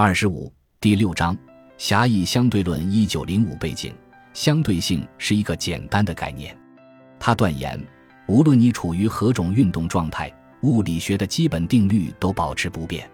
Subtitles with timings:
[0.00, 1.36] 二十五第六章
[1.76, 3.92] 狭义相对论一九零五背景
[4.32, 6.56] 相对性是一个简单的概念，
[7.18, 7.84] 他断言，
[8.28, 10.32] 无论你处于何种运动状态，
[10.62, 13.10] 物理学的基本定律都保持不变。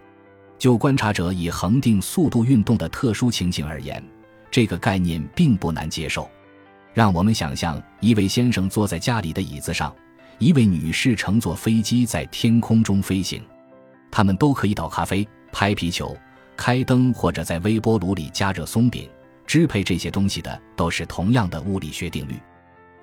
[0.59, 4.03] 就观察者以恒定速度运动的特殊情形而言，
[4.51, 6.29] 这个概念并不难接受。
[6.93, 9.91] 让我们想象一位先生坐在家里的椅子上，
[10.37, 13.41] 一位女士乘坐飞机在天空中飞行，
[14.11, 16.15] 他们都可以倒咖啡、拍皮球。
[16.55, 19.09] 开灯或者在微波炉里加热松饼，
[19.45, 22.35] 支配这些东西的都是同样的物理学定律。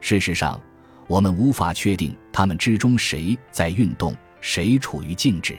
[0.00, 0.60] 事实上，
[1.06, 5.56] 我们无法确定他们之中谁在运动，谁处于静止。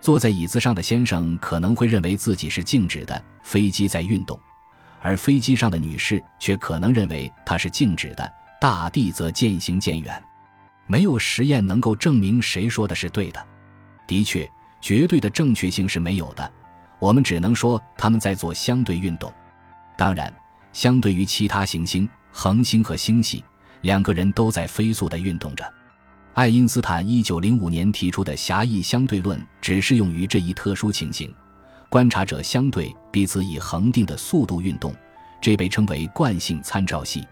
[0.00, 4.38] 坐在椅子上的先生可能会认为自己是静止的，飞机在运动；
[5.02, 10.22] 而飞机上的女士却可能认为她是静止的，大地则渐行渐远。
[10.86, 13.44] 没有实验能够证明谁说的是对的。
[14.06, 14.48] 的确，
[14.80, 16.52] 绝对的正确性是没有的。
[16.98, 19.32] 我们只能说他们在做相对运动。
[19.96, 20.32] 当然，
[20.72, 23.44] 相对于其他行星、恒星和星系，
[23.82, 25.64] 两个人都在飞速地运动着。
[26.34, 31.34] 爱因斯坦1905年提出的狭义相对论只适用于这一特殊情形：
[31.88, 34.94] 观察者相对彼此以恒定的速度运动，
[35.40, 37.26] 这被称为惯性参照系。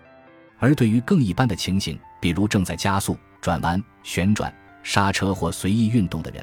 [0.58, 4.50] 而对于更一般的情形，比如正在加速、转弯、旋转、
[4.82, 6.42] 刹车或随意运动的人。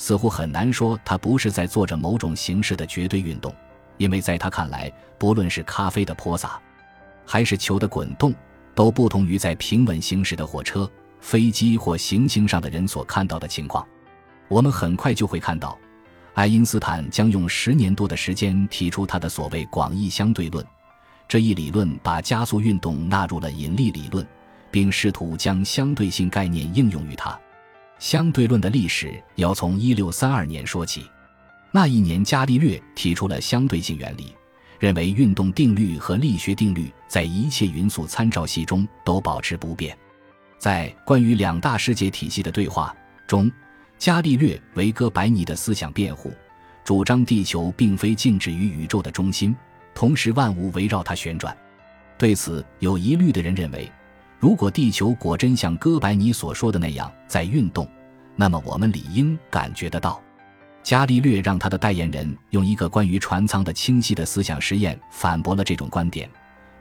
[0.00, 3.54] 似乎很难说他不是在做着某种形式的绝对运动，
[3.98, 6.58] 因为在他看来，不论是咖啡的泼洒，
[7.26, 8.34] 还是球的滚动，
[8.74, 13.86] 都不同于在平稳行驶的火车、飞机或行星上的人所看到的情况。
[14.48, 15.78] 我们很快就会看到，
[16.32, 20.64] 爱因斯坦将用十年多的时间提出他的所谓广义相对论。
[21.28, 24.26] 这一理论把加速运动纳入了引力理论，
[24.70, 27.38] 并试图将相对性概念应用于它。
[28.00, 31.04] 相对论的历史要从一六三二年说起，
[31.70, 34.34] 那一年伽利略提出了相对性原理，
[34.78, 39.96] 认为运动定律和力学定律在一切匀速参照系中都保持不变。
[40.58, 43.52] 在关于两大世界体系的对话中，
[43.98, 46.32] 伽利略为哥白尼的思想辩护，
[46.82, 49.54] 主张地球并非静止于宇宙的中心，
[49.94, 51.54] 同时万物围绕它旋转。
[52.16, 53.92] 对此有疑虑的人认为。
[54.38, 57.86] 如果地球果真像哥白尼所说的那样在运动，
[58.40, 60.18] 那么我们理应感觉得到。
[60.82, 66.26] 伽利略让他的代言人用一个关于船舱的清晰的思想实验反驳了这种观点：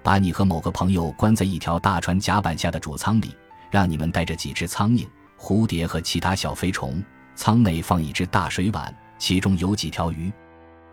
[0.01, 3.35] 把你和某个朋友关在一条大船甲板下的主舱里，
[3.69, 5.05] 让你们带着几只苍蝇、
[5.37, 7.03] 蝴蝶和其他小飞虫，
[7.35, 10.31] 舱内放一只大水碗，其中有几条鱼，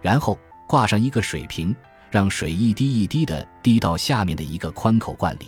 [0.03, 1.73] 然后挂上一个水瓶，
[2.11, 5.47] 让水一滴一滴地滴到下面的一个宽口罐里。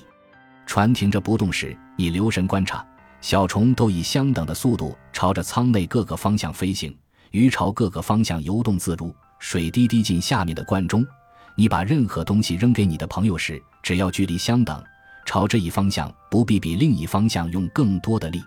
[0.65, 2.87] 船停着不动时，你留神观察，
[3.21, 6.97] 小虫都以相等的速度朝着舱内各个方向飞行，
[7.31, 9.15] 鱼朝各个方向游动自如。
[9.41, 11.07] 水滴滴进下面的罐中，
[11.55, 14.83] 你把任何东西扔给你的朋友时，只要距离相等，
[15.25, 18.43] 朝这一方向不必比另一方向用更多的力。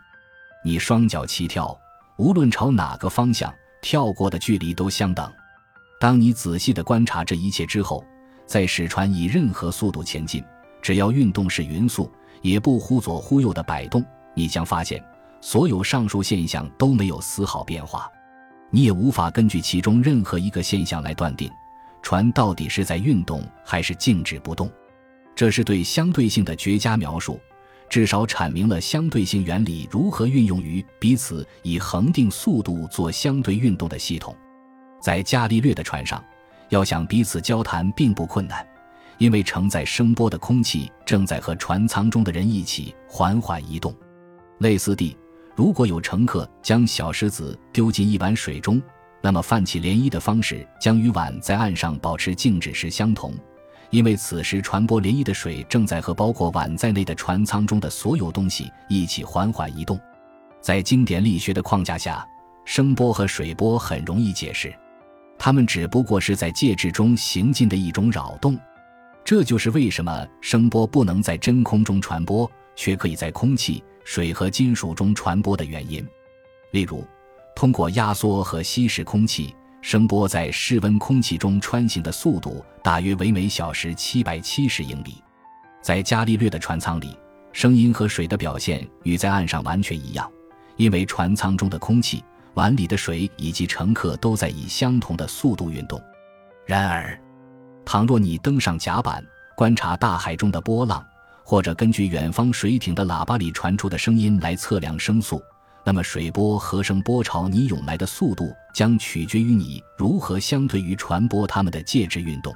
[0.65, 1.77] 你双脚齐跳，
[2.17, 5.31] 无论朝哪个方向跳过的距离都相等。
[5.99, 8.03] 当你仔细地观察这一切之后，
[8.45, 10.43] 再使船以任何速度前进。
[10.81, 12.11] 只要运动是匀速，
[12.41, 15.03] 也不忽左忽右的摆动，你将发现
[15.41, 18.09] 所有上述现象都没有丝毫变化。
[18.69, 21.51] 你也无法根据其中任何一个现象来断定
[22.01, 24.71] 船到底是在运动还是静止不动。
[25.35, 27.39] 这是对相对性的绝佳描述，
[27.89, 34.35] 至少阐明了相对性原理如何运用于彼此以恒定速度做相对运动的系统。
[35.01, 36.23] 在伽利略的船上，
[36.69, 38.65] 要想彼此交谈并不困难。
[39.17, 43.95] 因为承载声波的空气正在和船舱中的人一起缓缓移动。
[44.61, 45.17] 类似地，
[45.55, 48.79] 如果有乘客将小石子丢进一碗水中，
[49.19, 53.33] 那么泛起涟漪的方式将与碗在岸上保持静止时相同。
[53.89, 59.99] 因为此时传播涟漪的水正在和包括碗在内的船舱中的所有东西一起缓缓移动。
[60.61, 62.23] 在经典力学的框架下，
[62.63, 64.72] 声波和水波很容易解释，
[65.39, 68.55] 它们只不过是在介质中行进的一种扰动。
[69.25, 76.07] 这就是为什么声波不能在真空中传播，却可以在空气、水和金属中传播的原因。
[76.71, 77.05] 例如，
[77.55, 85.21] 通过压缩和稀释空气，声波在室温空气中穿行的速度大约为每小时七百七十英里。
[85.81, 87.17] 在伽利略的船舱里，
[87.51, 90.31] 声音和水的表现与在岸上完全一样，
[90.77, 96.01] 因为船舱中的空气、碗里的水以及乘客都在以相同的速度运动。
[96.65, 97.19] 然而，
[97.83, 99.25] 倘若你登上甲板，
[99.57, 101.03] 观察大海中的波浪，
[101.51, 105.43] 或者根据远方水艇的喇叭里传出的声音来测量声速，
[105.83, 112.55] 那么水波和声波朝你涌来的速度将取决于你如何相对于传播它们的介质运动。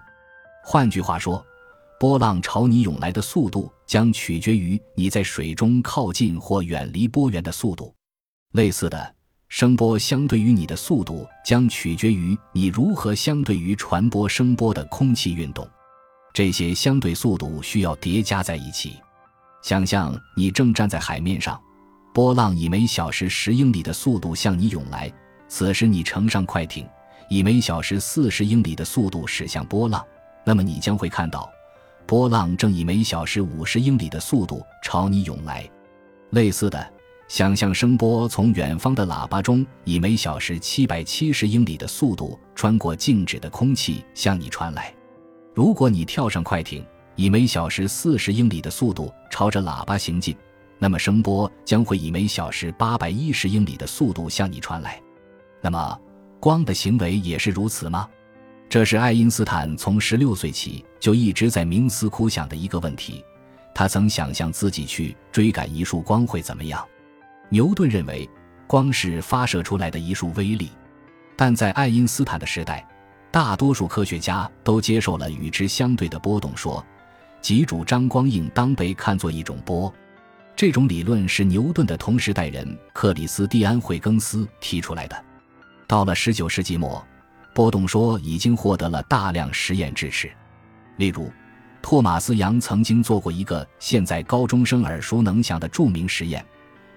[0.63, 1.45] 换句话说，
[1.99, 7.93] 波浪朝你涌来的速度将取决于你在水中靠近或远离波源的速度。
[8.53, 9.13] 类似的，
[9.49, 15.69] 声波相对于你的速度将取决于你如何相对于传播声波的空气运动。
[16.35, 18.97] 这些相对速度需要叠加在一起。
[19.63, 21.57] 想象你正站在海面上。
[22.13, 25.11] 波浪以每小时十英里的速度向你涌来，
[25.47, 26.85] 此时你乘上快艇，
[27.29, 30.05] 以每小时四十英里的速度驶向波浪，
[30.45, 31.49] 那么你将会看到，
[32.05, 35.69] 波浪正以每小时五十英里的速度朝你涌来。
[36.31, 36.93] 类似的，
[37.27, 44.94] 想象声波从远方的喇叭中以每小时七百七十英里的速度穿过静止的空气向你传来。
[45.55, 46.85] 如果你跳上快艇，
[47.15, 50.35] 以每小时四十英里的速度朝着喇叭行进。
[50.77, 55.01] 那么声波将会以每小时八百一十英里的速度向你传来。
[55.61, 55.97] 那么
[56.41, 58.05] 光的行为也是如此吗？
[58.67, 63.23] 这是爱因斯坦从十六岁起就一直在冥思苦想的一个问题。
[63.73, 66.85] 他曾想象自己去追赶一束光会怎么样。
[67.47, 68.29] 牛顿认为
[68.67, 70.69] 光是发射出来的一束微粒，
[71.37, 72.85] 但在爱因斯坦的时代，
[73.35, 76.81] 大多数科学家都接受了与之相对的波动说，
[77.41, 79.93] 即主张光应当被看作一种波。
[80.55, 85.25] 这种理论是牛顿的同时代人克里斯蒂安·惠更斯提出来的。
[85.85, 87.05] 到了19世纪末，
[87.53, 90.31] 波动说已经获得了大量实验支持。
[90.95, 91.29] 例如，
[91.81, 96.41] 托马斯·杨曾经做过一个现在高中生耳熟能详的著名实验，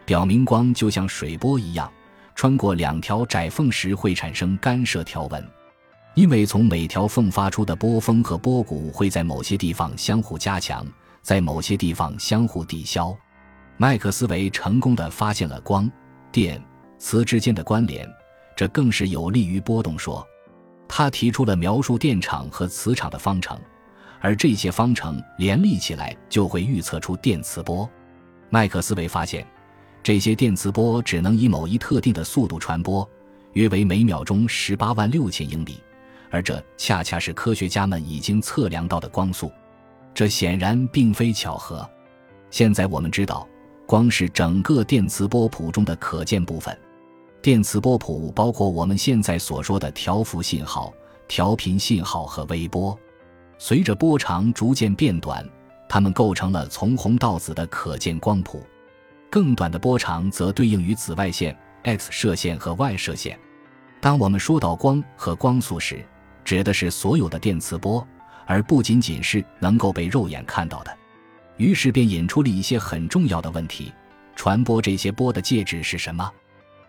[0.05, 1.93] 表明光就像水波一样，
[2.37, 5.44] 穿过两条窄缝时会产生干涉条纹，
[6.19, 10.85] 因为从每条缝发出的波峰和波谷会在某些地方相互加强，
[11.23, 13.17] 在某些地方相互抵消。
[13.76, 15.88] 麦克斯韦成功的发现了光、
[16.32, 16.61] 电、
[16.99, 18.05] 磁之间的关联，
[18.56, 20.26] 这更是有利于波动说。
[20.88, 23.56] 他提出了描述电场和磁场的方程，
[24.20, 27.88] 而这些方程联立起来就会预测出电磁波。
[28.50, 29.47] 麦克斯韦发现，
[30.03, 33.09] 这些电磁波只能以某一特定的速度传播，
[33.53, 35.81] 约为每秒钟十八万六千英里，
[36.30, 39.50] 而这恰恰是科学家们已经测量到的光速。
[40.14, 41.88] 这显然并非巧合。
[42.50, 43.46] 现在我们知道。
[43.86, 46.78] 光是整个电磁波谱中的可见部分。
[47.40, 50.92] 电磁波谱包括我们现在所说的调幅信号、
[51.26, 52.94] 调频信号和微波。
[53.56, 55.42] 随着波长逐渐变短，
[55.88, 58.62] 它们构成了从红到紫的可见光谱。
[59.31, 63.40] 更短的波长则对应于紫外线、X 射线和 Y 射线。
[64.02, 66.04] 当我们说到光和光速时，
[66.48, 68.08] 指的是所有的电磁波，
[68.46, 70.96] 而不仅仅是能够被肉眼看到的。
[71.58, 73.92] 于是便引出了一些很重要的问题：
[74.34, 76.32] 传播这些波的介质是什么？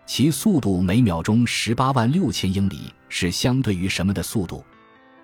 [0.06, 4.64] 其速度每秒钟十八万六千英里是相对于什么的速度？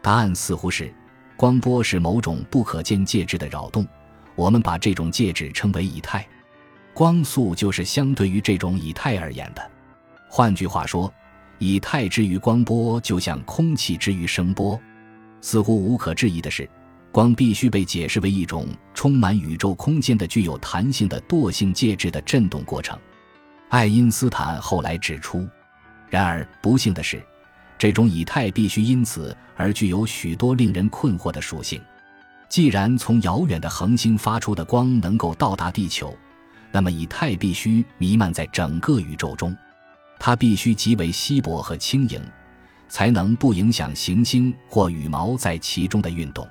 [0.02, 0.92] 答案似乎是，
[1.34, 3.86] 光波是某种不可见介质的扰动，
[4.34, 6.28] 我们把这种介质称为以太。
[6.92, 9.70] 光速就是相对于这种以太而言的。
[10.28, 11.10] 换句话说，
[11.58, 14.79] 以太之于光波就像空气之于声波。
[15.41, 16.69] 似乎无可置疑的是。
[17.12, 22.99] 光必须被解释为一种充满宇宙空间的、具有弹性的惰性介质的振动过程。
[23.70, 25.49] 爱因斯坦后来指出，
[26.11, 27.25] 然而不幸的是，
[27.79, 31.81] 这种以太必须因此而具有许多令人困惑的属性。
[32.51, 36.15] 既然从遥远的恒星发出的光能够到达地球，
[36.70, 39.56] 那么以太必须弥漫在整个宇宙中，
[40.19, 42.20] 它必须极为稀薄和轻盈，
[42.89, 46.46] 才能不影响行星或羽毛在其中的运动。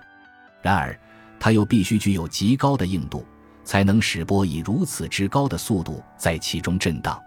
[0.62, 0.98] 然而，
[1.40, 3.26] 它又必须具有极高的硬度，
[3.64, 7.22] 才能使波以如此之高的速度在其中震荡。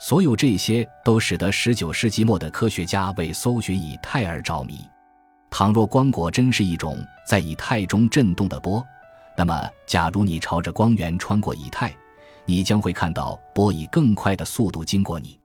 [0.00, 4.78] 所有这些都使得19世纪末的科学家为搜寻以太而着迷。
[5.50, 6.96] 倘若光果真是一种
[7.26, 8.86] 在以太中震动的波，
[9.36, 11.92] 那么，假如你朝着光源穿过以太，
[12.44, 15.39] 你将会看到波以更快的速度经过你。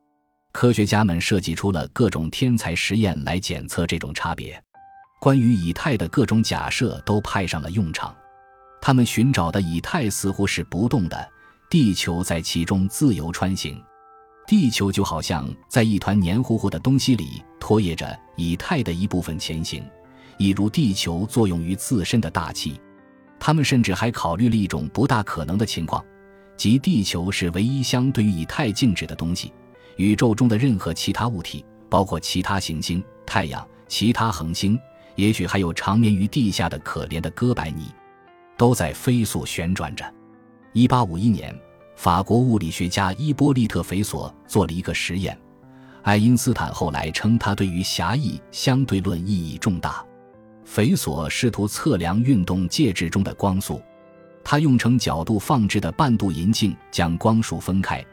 [0.55, 4.57] 科学家们设计出了各种天才实验来检测这种差别。
[5.19, 8.15] 关于以太的各种假设都派上了用场，
[8.81, 11.29] 他们寻找的以太似乎是不动的，
[11.69, 13.77] 地球在其中自由穿行。
[14.47, 19.83] 地球就好像在一团黏糊糊的东西里拖曳着以太的一部分前行，
[20.37, 22.79] 一如地球作用于自身的大气。
[23.37, 26.01] 他们甚至还考虑了一种不大可能的情况，
[26.55, 29.51] 即地球是唯一相对于以太静止的东西，
[29.97, 34.79] 宇宙中的任何其他物体，包括其他行星、太阳、其他恒星。
[35.15, 37.85] 也许还有长眠于地下的可怜的哥白尼，
[38.57, 40.03] 都在飞速旋转着。
[40.73, 41.57] 一八五一年，
[41.95, 45.39] 法国物理学家伊波利特·斐索做了一个实验，
[46.01, 50.03] 爱因斯坦后来称他对于狭义相对论意义重大。
[50.65, 53.81] 斐索试图测量运动介质中的光速，
[54.43, 58.05] 他用成角度放置的半度银镜将光束分开，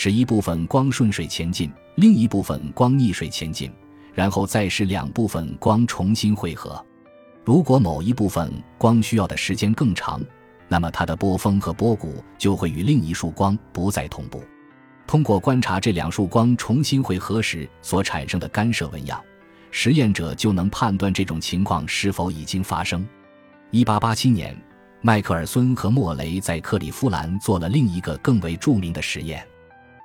[0.00, 3.68] 使一部分光顺水前进，另一部分光逆水前进，
[4.14, 6.80] 然后再使两部分光重新汇合。
[7.44, 10.22] 如果某一部分光需要的时间更长，
[10.68, 14.40] 那么它的波峰和波谷就会与另一束光不再同步。
[15.04, 19.20] 通过观察这两束光重新汇合时所产生的干涉纹样，
[19.72, 23.04] 实验者就能判断这种情况是否已经发生。
[23.72, 24.56] 1887年，
[25.00, 29.44] 迈克尔孙和莫雷在克利夫兰做了另一个更为著名的实验，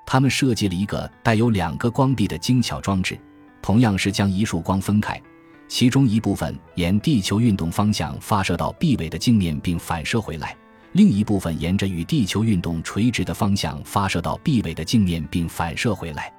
[0.06, 3.20] 他们设计了一个带有两个光壁的精巧装置，
[3.62, 5.20] 同样是将一束光分开。
[5.68, 10.56] 其中一部分沿地球运动方向发射到壁尾的镜面并反射回来，
[10.92, 16.32] 另一部分沿着与地球运动垂直的方向发射到壁尾的镜面并反射回来。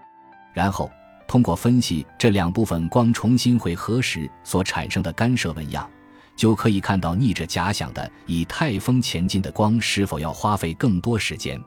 [0.53, 0.89] 然后
[1.27, 5.91] 通过分析这两部分光重新汇合时所产生的干涉纹样，
[6.37, 11.61] 就可以看到逆着假想的以太风前进的光是否要花费更多时间。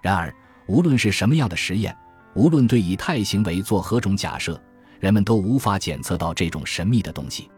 [0.00, 0.32] 然而，
[0.70, 1.94] 无论是什么样的实验，
[2.34, 4.58] 无论对以太行为做何种假设。
[5.00, 7.50] 人们都无法检测到这种神秘的东西。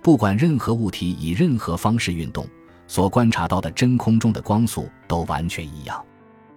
[0.00, 2.48] 不管任何物体以任何方式运动，
[2.86, 6.02] 所观察到的真空中的光速都完全一样。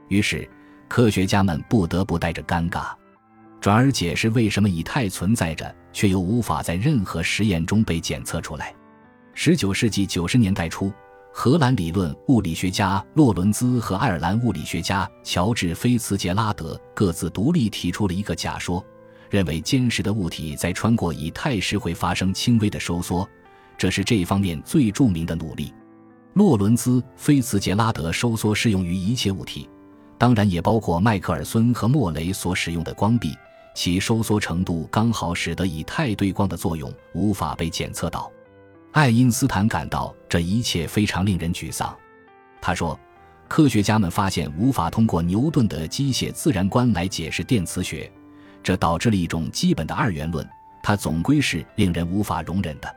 [0.09, 0.47] 于是，
[0.87, 2.91] 科学家们不得不带着尴尬，
[3.59, 8.73] 转而解释为什么以太存在着，却又无法在任何实验中被检测出来。
[9.33, 10.93] 十九世纪九十年代初，
[11.39, 18.83] 荷兰理论物理学家洛伦兹和爱尔兰物理学家乔治·菲茨杰拉德各自独立提出了一个假说。
[19.29, 23.29] 认为坚实的物体在穿过以太时会发生轻微的收缩，
[23.77, 25.71] 这是这一方面最著名的努力。
[26.33, 29.69] 洛伦兹·菲茨杰拉德收缩适用于一切物体，
[30.17, 33.31] 当然也包括迈克尔孙和莫雷所使用的光壁，
[33.75, 38.27] 其收缩程度刚好使得以太对光的作用无法被检测到。
[38.91, 41.95] 爱因斯坦感到这一切非常令人沮丧。
[42.61, 42.99] 他说
[43.47, 48.11] ：“科学家们发现无法通过牛顿的机械自然观来解释电磁学。”
[48.63, 50.45] 这导致了一种基本的二元论，
[50.83, 52.95] 它总归是令人无法容忍的。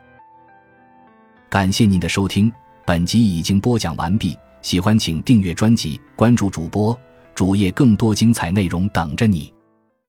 [1.49, 2.52] 感谢您的收听，
[2.85, 4.37] 本集已经播讲完毕。
[4.62, 6.99] 喜欢请订阅专辑，关注主播
[7.35, 9.52] 主页，更多精彩内容等着你。